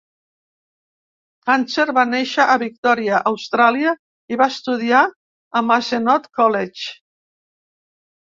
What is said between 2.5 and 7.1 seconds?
a Victòria, Austràlia, i va estudiar al Mazenod College.